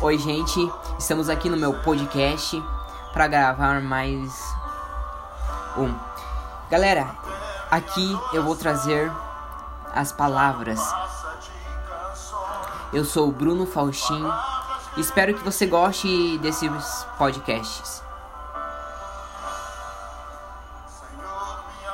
Oi, 0.00 0.18
gente, 0.18 0.72
estamos 0.98 1.28
aqui 1.28 1.48
no 1.48 1.56
meu 1.56 1.74
podcast 1.80 2.62
para 3.12 3.26
gravar 3.26 3.80
mais 3.80 4.32
um. 5.76 5.94
Galera, 6.70 7.14
aqui 7.70 8.18
eu 8.32 8.42
vou 8.42 8.56
trazer 8.56 9.10
as 9.94 10.12
palavras. 10.12 10.80
Eu 12.92 13.04
sou 13.04 13.28
o 13.28 13.32
Bruno 13.32 13.66
Faustin. 13.66 14.24
Espero 14.96 15.34
que 15.34 15.44
você 15.44 15.66
goste 15.66 16.38
desses 16.38 16.70
podcasts. 17.18 18.02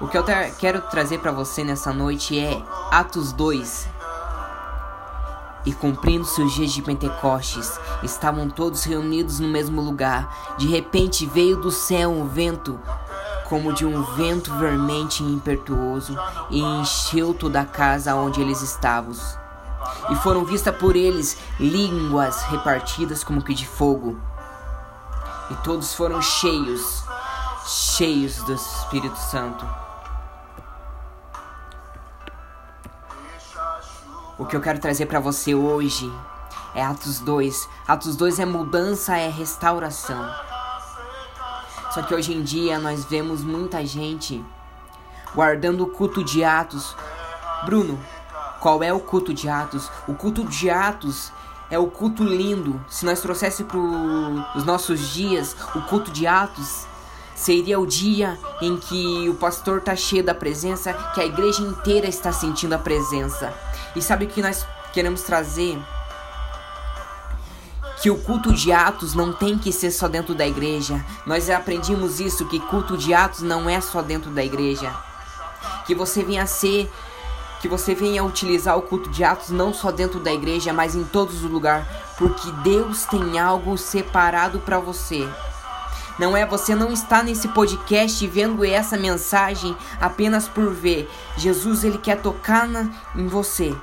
O 0.00 0.08
que 0.08 0.18
eu 0.18 0.24
quero 0.58 0.80
trazer 0.82 1.18
para 1.18 1.30
você 1.30 1.62
nessa 1.62 1.92
noite 1.92 2.38
é 2.38 2.60
Atos 2.90 3.32
2, 3.32 3.88
e 5.64 5.72
cumprindo-se 5.72 6.42
os 6.42 6.52
dias 6.52 6.72
de 6.72 6.82
Pentecostes, 6.82 7.78
estavam 8.02 8.48
todos 8.48 8.84
reunidos 8.84 9.38
no 9.38 9.48
mesmo 9.48 9.80
lugar. 9.80 10.56
De 10.58 10.66
repente 10.66 11.26
veio 11.26 11.56
do 11.56 11.70
céu 11.70 12.10
um 12.10 12.26
vento, 12.26 12.80
como 13.48 13.72
de 13.72 13.84
um 13.84 14.02
vento 14.14 14.52
vermente 14.54 15.22
e 15.22 15.32
impetuoso, 15.32 16.16
e 16.50 16.60
encheu 16.60 17.34
toda 17.34 17.60
a 17.60 17.66
casa 17.66 18.14
onde 18.14 18.40
eles 18.40 18.62
estavam. 18.62 19.14
E 20.10 20.16
foram 20.16 20.44
vistas 20.44 20.74
por 20.76 20.96
eles 20.96 21.36
línguas 21.58 22.42
repartidas 22.44 23.22
como 23.22 23.42
que 23.42 23.54
de 23.54 23.66
fogo. 23.66 24.18
E 25.50 25.54
todos 25.56 25.94
foram 25.94 26.20
cheios, 26.22 27.04
cheios 27.66 28.36
do 28.44 28.54
Espírito 28.54 29.18
Santo. 29.18 29.66
O 34.42 34.44
que 34.44 34.56
eu 34.56 34.60
quero 34.60 34.80
trazer 34.80 35.06
para 35.06 35.20
você 35.20 35.54
hoje 35.54 36.12
é 36.74 36.82
Atos 36.82 37.20
2. 37.20 37.68
Atos 37.86 38.16
2 38.16 38.40
é 38.40 38.44
mudança, 38.44 39.16
é 39.16 39.28
restauração. 39.28 40.28
Só 41.92 42.02
que 42.02 42.12
hoje 42.12 42.34
em 42.34 42.42
dia 42.42 42.76
nós 42.76 43.04
vemos 43.04 43.44
muita 43.44 43.86
gente 43.86 44.44
guardando 45.32 45.82
o 45.84 45.86
culto 45.86 46.24
de 46.24 46.42
Atos. 46.42 46.96
Bruno, 47.64 47.96
qual 48.58 48.82
é 48.82 48.92
o 48.92 48.98
culto 48.98 49.32
de 49.32 49.48
Atos? 49.48 49.88
O 50.08 50.14
culto 50.14 50.42
de 50.42 50.68
Atos 50.68 51.32
é 51.70 51.78
o 51.78 51.86
culto 51.86 52.24
lindo. 52.24 52.84
Se 52.88 53.06
nós 53.06 53.20
trouxéssemos 53.20 53.70
para 53.70 54.58
os 54.58 54.64
nossos 54.64 55.10
dias, 55.10 55.54
o 55.72 55.82
culto 55.82 56.10
de 56.10 56.26
Atos 56.26 56.84
seria 57.42 57.80
o 57.80 57.86
dia 57.86 58.38
em 58.60 58.76
que 58.76 59.28
o 59.28 59.34
pastor 59.34 59.78
está 59.78 59.96
cheio 59.96 60.22
da 60.22 60.32
presença, 60.32 60.92
que 61.12 61.20
a 61.20 61.26
igreja 61.26 61.60
inteira 61.60 62.06
está 62.06 62.32
sentindo 62.32 62.72
a 62.72 62.78
presença. 62.78 63.52
E 63.96 64.00
sabe 64.00 64.26
o 64.26 64.28
que 64.28 64.40
nós 64.40 64.64
queremos 64.92 65.22
trazer? 65.22 65.76
Que 68.00 68.10
o 68.10 68.18
culto 68.18 68.52
de 68.52 68.70
Atos 68.70 69.14
não 69.14 69.32
tem 69.32 69.58
que 69.58 69.72
ser 69.72 69.90
só 69.90 70.06
dentro 70.06 70.36
da 70.36 70.46
igreja. 70.46 71.04
Nós 71.26 71.50
aprendimos 71.50 72.20
isso 72.20 72.46
que 72.46 72.60
culto 72.60 72.96
de 72.96 73.12
Atos 73.12 73.42
não 73.42 73.68
é 73.68 73.80
só 73.80 74.02
dentro 74.02 74.30
da 74.30 74.44
igreja. 74.44 74.94
Que 75.84 75.96
você 75.96 76.22
venha 76.22 76.46
ser 76.46 76.88
que 77.60 77.68
você 77.68 77.94
venha 77.94 78.24
utilizar 78.24 78.76
o 78.76 78.82
culto 78.82 79.08
de 79.08 79.22
Atos 79.22 79.50
não 79.50 79.72
só 79.72 79.92
dentro 79.92 80.18
da 80.18 80.32
igreja, 80.32 80.72
mas 80.72 80.96
em 80.96 81.04
todos 81.04 81.44
os 81.44 81.50
lugares, 81.50 81.86
porque 82.18 82.50
Deus 82.64 83.04
tem 83.04 83.38
algo 83.38 83.78
separado 83.78 84.58
para 84.58 84.80
você. 84.80 85.28
Não 86.18 86.36
é 86.36 86.44
você 86.44 86.74
não 86.74 86.92
está 86.92 87.22
nesse 87.22 87.48
podcast 87.48 88.26
vendo 88.26 88.64
essa 88.64 88.96
mensagem 88.96 89.76
apenas 90.00 90.46
por 90.46 90.72
ver. 90.72 91.10
Jesus 91.36 91.84
ele 91.84 91.98
quer 91.98 92.20
tocar 92.20 92.68
na, 92.68 92.90
em 93.16 93.26
você. 93.26 93.74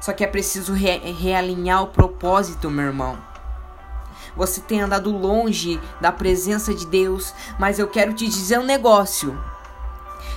Só 0.00 0.12
que 0.12 0.24
é 0.24 0.26
preciso 0.26 0.72
re, 0.72 0.98
realinhar 1.12 1.82
o 1.82 1.88
propósito, 1.88 2.70
meu 2.70 2.86
irmão. 2.86 3.18
Você 4.36 4.60
tem 4.60 4.80
andado 4.80 5.10
longe 5.10 5.80
da 6.00 6.10
presença 6.10 6.74
de 6.74 6.86
Deus, 6.86 7.34
mas 7.58 7.78
eu 7.78 7.86
quero 7.86 8.12
te 8.12 8.26
dizer 8.26 8.58
um 8.58 8.64
negócio. 8.64 9.38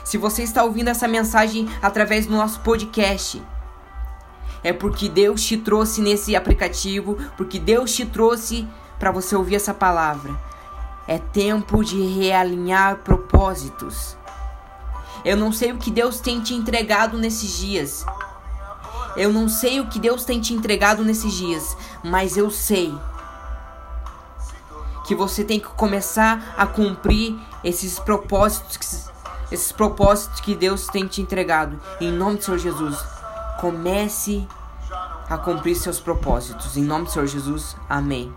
Se 0.03 0.17
você 0.17 0.43
está 0.43 0.63
ouvindo 0.63 0.89
essa 0.89 1.07
mensagem 1.07 1.67
através 1.81 2.25
do 2.25 2.35
nosso 2.35 2.59
podcast, 2.59 3.41
é 4.63 4.71
porque 4.71 5.09
Deus 5.09 5.43
te 5.43 5.57
trouxe 5.57 6.01
nesse 6.01 6.35
aplicativo, 6.35 7.17
porque 7.37 7.59
Deus 7.59 7.93
te 7.93 8.05
trouxe 8.05 8.67
para 8.99 9.11
você 9.11 9.35
ouvir 9.35 9.55
essa 9.55 9.73
palavra. 9.73 10.33
É 11.07 11.17
tempo 11.17 11.83
de 11.83 12.01
realinhar 12.01 12.97
propósitos. 12.97 14.17
Eu 15.25 15.37
não 15.37 15.51
sei 15.51 15.71
o 15.71 15.77
que 15.77 15.91
Deus 15.91 16.19
tem 16.19 16.41
te 16.41 16.53
entregado 16.53 17.17
nesses 17.17 17.57
dias. 17.57 18.05
Eu 19.15 19.31
não 19.31 19.47
sei 19.47 19.79
o 19.79 19.87
que 19.87 19.99
Deus 19.99 20.25
tem 20.25 20.41
te 20.41 20.53
entregado 20.53 21.03
nesses 21.03 21.33
dias, 21.33 21.77
mas 22.03 22.35
eu 22.35 22.49
sei 22.49 22.93
que 25.05 25.13
você 25.13 25.43
tem 25.43 25.59
que 25.59 25.67
começar 25.67 26.55
a 26.57 26.65
cumprir 26.65 27.37
esses 27.63 27.99
propósitos, 27.99 29.09
esses 29.51 29.71
propósitos 29.71 30.39
que 30.41 30.55
Deus 30.55 30.87
tem 30.87 31.05
te 31.05 31.21
entregado. 31.21 31.79
Em 32.01 32.11
nome 32.11 32.37
do 32.37 32.43
Senhor 32.43 32.57
Jesus, 32.57 32.97
comece 33.59 34.47
a 35.29 35.37
cumprir 35.37 35.75
seus 35.75 35.99
propósitos. 35.99 36.75
Em 36.75 36.83
nome 36.83 37.05
do 37.05 37.11
Senhor 37.11 37.27
Jesus, 37.27 37.75
amém. 37.89 38.33